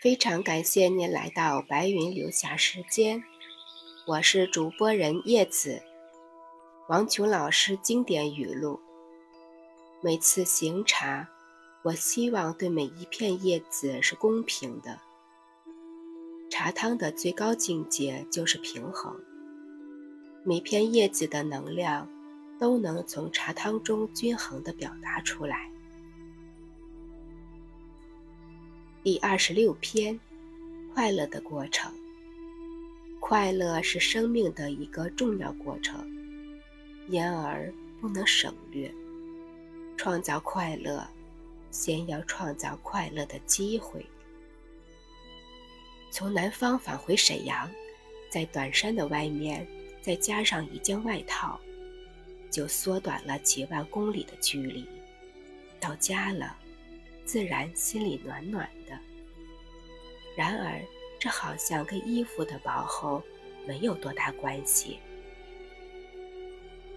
[0.00, 3.20] 非常感谢您来到白云留下时间，
[4.06, 5.82] 我是主播人叶子。
[6.88, 8.78] 王琼老师经典语录：
[10.00, 11.28] 每次行茶，
[11.82, 15.00] 我希望对每一片叶子是公平的。
[16.48, 19.20] 茶汤的最高境界就是平衡，
[20.44, 22.08] 每片叶子的能量
[22.56, 25.68] 都能从茶汤中均衡地表达出来。
[29.04, 30.18] 第二十六篇，
[30.92, 31.92] 快乐的过程。
[33.20, 36.04] 快乐是生命的一个重要过程。
[37.06, 38.92] 因而不能省略。
[39.96, 41.06] 创造快乐，
[41.70, 44.04] 先要创造快乐的机会。
[46.10, 47.70] 从南方返回沈阳，
[48.28, 49.66] 在短衫的外面
[50.02, 51.58] 再加上一件外套，
[52.50, 54.84] 就缩短了几万公里的距离。
[55.80, 56.56] 到家了，
[57.28, 58.98] 自然心里暖暖的。
[60.34, 60.80] 然而，
[61.20, 63.22] 这好像跟衣服的薄厚
[63.66, 64.98] 没有多大关系。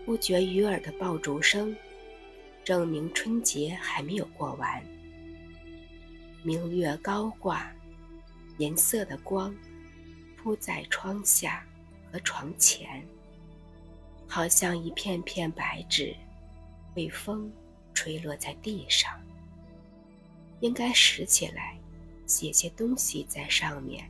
[0.06, 1.76] 不绝于耳的爆竹声，
[2.64, 4.82] 证明春节还没有过完。
[6.44, 7.70] 明月高挂，
[8.58, 9.54] 银色的光
[10.38, 11.68] 铺在窗下
[12.10, 13.06] 和床前，
[14.30, 16.16] 好像一片片白纸，
[16.96, 17.52] 被风
[17.94, 19.12] 吹落在地上。
[20.62, 21.78] 应该拾起来，
[22.26, 24.10] 写些东西在上面。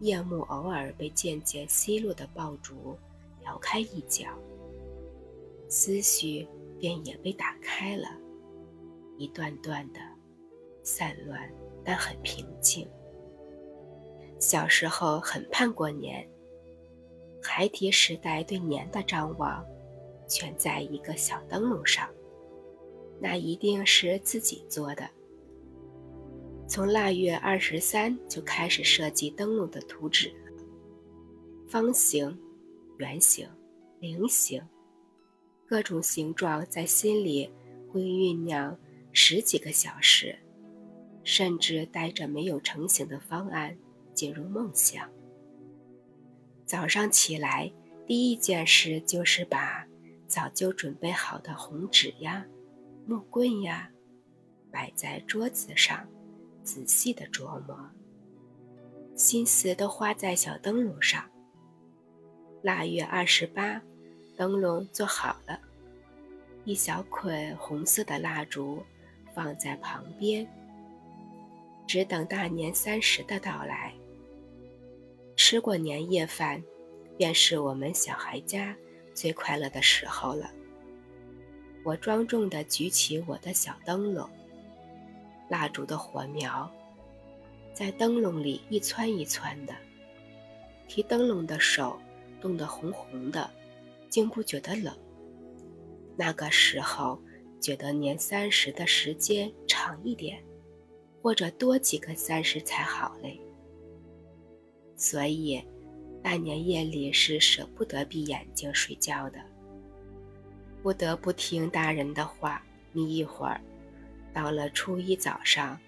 [0.00, 2.96] 夜幕偶尔被渐渐熄落的爆竹
[3.42, 4.28] 撩开一角。
[5.68, 6.46] 思绪
[6.78, 8.08] 便也被打开了，
[9.18, 10.00] 一段段的
[10.82, 11.50] 散乱，
[11.82, 12.86] 但很平静。
[14.38, 16.28] 小时候很盼过年，
[17.42, 19.64] 孩提时代对年的张望，
[20.28, 22.08] 全在一个小灯笼上，
[23.20, 25.08] 那一定是自己做的。
[26.74, 30.34] 从腊月二十三就开始设计灯笼的图纸
[31.68, 32.36] 方形、
[32.98, 33.48] 圆形、
[34.00, 34.60] 菱形。
[35.68, 37.48] 各种形状在心里
[37.88, 38.76] 会酝酿
[39.12, 40.36] 十几个小时，
[41.22, 43.78] 甚至带着没有成型的方案
[44.12, 45.08] 进入梦想。
[46.64, 47.72] 早上起来，
[48.04, 49.86] 第一件事就是把
[50.26, 52.44] 早就准备好的红纸呀、
[53.06, 53.88] 木棍呀
[54.72, 56.04] 摆在桌子上，
[56.64, 57.78] 仔细的琢磨，
[59.14, 61.24] 心思都花在小灯笼上。
[62.62, 63.80] 腊月二十八。
[64.36, 65.60] 灯笼做好了，
[66.64, 68.82] 一小捆红色的蜡烛
[69.32, 70.44] 放在旁边，
[71.86, 73.94] 只等大年三十的到来。
[75.36, 76.60] 吃过年夜饭，
[77.16, 78.76] 便是我们小孩家
[79.14, 80.50] 最快乐的时候了。
[81.84, 84.28] 我庄重地举起我的小灯笼，
[85.48, 86.70] 蜡烛的火苗
[87.72, 89.74] 在灯笼里一窜一窜的，
[90.88, 91.98] 提灯笼的手
[92.40, 93.50] 冻得红红的。
[94.10, 94.96] 竟不觉得冷。
[96.16, 97.20] 那个时候，
[97.60, 100.40] 觉得年三十的时间长一点，
[101.20, 103.40] 或者多几个三十才好嘞。
[104.94, 105.60] 所以，
[106.22, 109.40] 大年夜里是舍不得闭眼睛睡觉的，
[110.80, 113.60] 不得不听大人的话，眯一会儿。
[114.34, 115.80] 到了初一早上，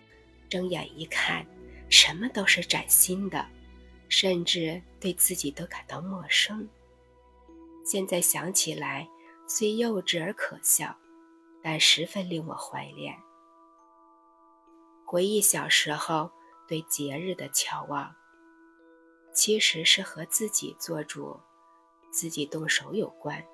[0.49, 1.45] 睁眼一看，
[1.91, 3.45] 什么都是崭新的，
[4.09, 6.69] 甚至对自己都感到陌生。
[7.85, 9.09] 现在想起来，
[9.49, 10.97] 虽幼稚而可笑，
[11.63, 13.15] 但十分令我怀恋。
[15.05, 16.31] 回忆小时候
[16.67, 18.15] 对节日的眺望，
[19.33, 21.39] 其实是和自己做主、
[22.11, 23.45] 自己动手有关。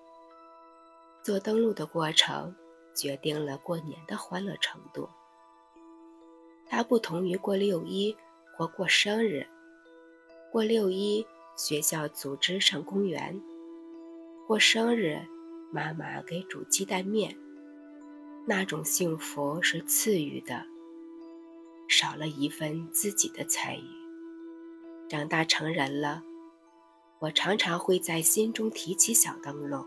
[1.22, 2.56] 做灯笼的过程，
[2.94, 5.08] 决定了过年的欢乐程度。
[6.66, 8.16] 它不同于过六一
[8.56, 9.46] 或过生日。
[10.50, 11.26] 过六一，
[11.56, 13.40] 学校组织上公园。
[14.46, 15.18] 过生日，
[15.70, 17.34] 妈妈给煮鸡蛋面，
[18.46, 20.66] 那种幸福是赐予的，
[21.88, 23.84] 少了一份自己的参与。
[25.08, 26.22] 长大成人了，
[27.18, 29.86] 我常常会在心中提起小灯笼。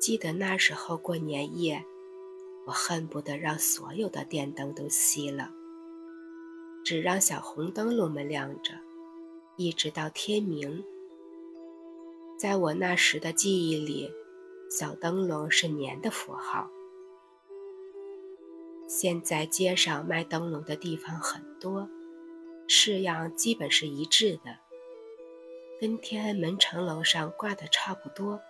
[0.00, 1.84] 记得那时候过年夜，
[2.66, 5.50] 我恨不得让所有的电灯都熄了，
[6.84, 8.74] 只让小红灯笼们亮着，
[9.56, 10.84] 一直到天明。
[12.38, 14.12] 在我那时的记忆里，
[14.70, 16.68] 小灯笼是年的符号。
[18.86, 21.88] 现在街上卖灯笼的地方很多，
[22.68, 24.58] 式样基本是一致的，
[25.80, 28.40] 跟天安门城楼上挂的差不多，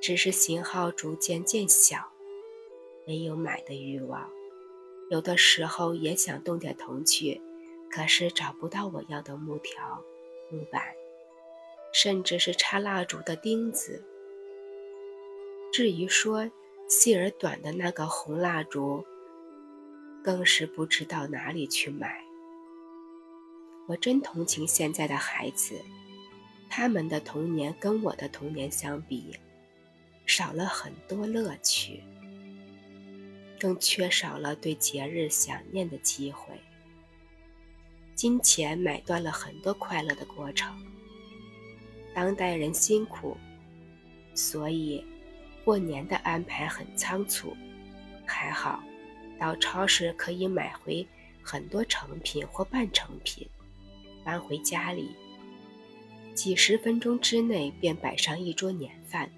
[0.00, 2.12] 只是型号逐渐渐小，
[3.06, 4.30] 没有买的欲望。
[5.10, 7.40] 有的时候也想动点童趣，
[7.90, 10.02] 可是找不到我要的木条、
[10.50, 10.82] 木板，
[11.92, 14.04] 甚至是插蜡烛的钉子。
[15.72, 16.50] 至于说
[16.88, 19.04] 细而短的那个红蜡烛，
[20.22, 22.24] 更是不知道哪里去买。
[23.86, 25.80] 我真同情现在的孩子，
[26.68, 29.36] 他们的童年跟我的童年相比，
[30.26, 32.02] 少了很多乐趣。
[33.58, 36.52] 更缺少了对节日想念的机会。
[38.14, 40.76] 金钱买断了很多快乐的过程。
[42.14, 43.36] 当代人辛苦，
[44.34, 45.02] 所以
[45.64, 47.56] 过年的安排很仓促。
[48.26, 48.82] 还好，
[49.38, 51.06] 到超市可以买回
[51.42, 53.48] 很多成品或半成品，
[54.24, 55.14] 搬回家里，
[56.34, 59.30] 几十分钟之内便摆上一桌年饭。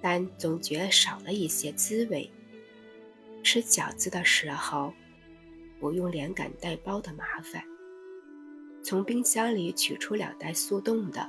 [0.00, 2.30] 但总觉少了一些滋味。
[3.42, 4.92] 吃饺子的时候，
[5.78, 7.62] 不用连擀带包的麻烦。
[8.82, 11.28] 从冰箱里取出两袋速冻的，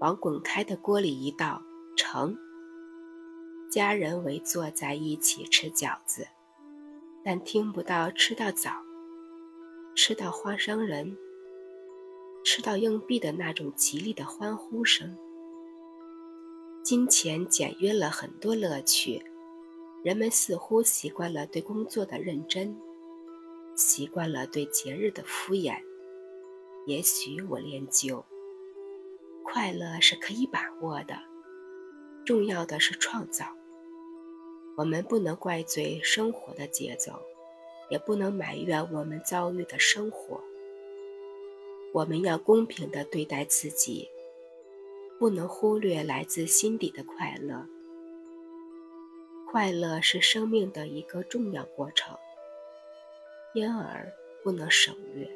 [0.00, 1.62] 往滚开的锅里一倒，
[1.96, 2.36] 成。
[3.70, 6.26] 家人围坐在一起吃饺子，
[7.24, 8.70] 但听不到吃到枣、
[9.94, 11.16] 吃到花生仁、
[12.44, 15.16] 吃到硬币的那种吉利的欢呼声。
[16.92, 19.24] 金钱简约了很多乐趣。
[20.02, 22.78] 人们似乎习惯了对工作的认真，
[23.74, 25.80] 习惯了对节日的敷衍。
[26.84, 28.22] 也许我恋旧，
[29.42, 31.18] 快乐是可以把握的，
[32.26, 33.46] 重要的是创造。
[34.76, 37.22] 我们不能怪罪生活的节奏，
[37.88, 40.44] 也不能埋怨我们遭遇的生活。
[41.94, 44.10] 我们要公平地对待自己，
[45.22, 47.64] 不能忽略来自心底的快乐。
[49.48, 52.18] 快乐是生命的一个重要过程，
[53.54, 55.30] 因而不能省略。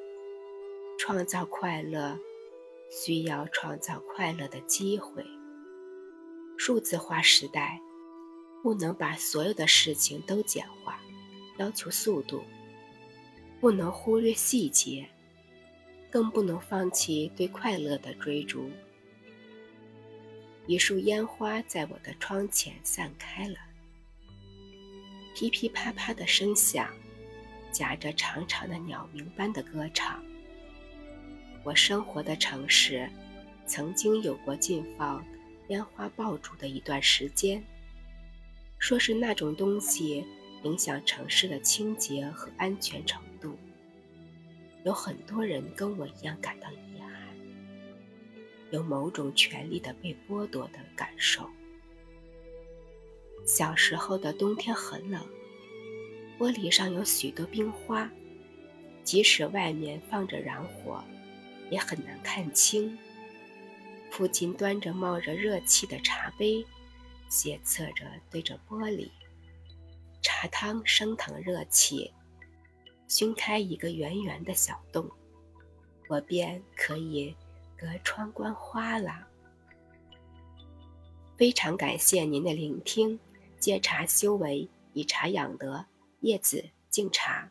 [0.99, 2.19] 创造快乐，
[2.91, 5.25] 需要创造快乐的机会。
[6.59, 7.81] 数字化时代，
[8.65, 10.99] 不能把所有的事情都简化，
[11.59, 12.43] 要求速度，
[13.61, 15.09] 不能忽略细节，
[16.11, 18.69] 更不能放弃对快乐的追逐。
[20.67, 23.57] 一束烟花在我的窗前散开了。
[25.35, 26.89] 噼噼啪啪的声响，
[27.71, 30.23] 夹着长长的鸟鸣般的歌唱。
[31.63, 33.09] 我生活的城市，
[33.67, 35.25] 曾经有过禁放
[35.69, 37.63] 烟花爆竹的一段时间，
[38.79, 40.25] 说是那种东西
[40.63, 43.59] 影响城市的清洁和安全程度。
[44.85, 46.69] 有很多人跟我一样感到，
[48.71, 51.49] 有某种权利的被剥夺的感受。
[53.45, 55.25] 小时候的冬天很冷，
[56.39, 58.11] 玻璃上有许多冰花，
[59.05, 61.03] 即使外面放着燃火，
[61.71, 62.99] 也很难看清。
[64.11, 66.65] 父亲端着冒着热气的茶杯，
[67.29, 69.09] 斜侧着对着玻璃，
[70.23, 72.13] 茶汤升腾热气，
[73.07, 75.09] 熏开一个圆圆的小洞，
[76.09, 77.37] 我便可以
[77.79, 79.27] 隔窗观花了。
[81.37, 83.19] 非常感谢您的聆听。
[83.59, 85.87] 借茶修为，以茶养德。
[86.21, 87.51] 叶子敬茶。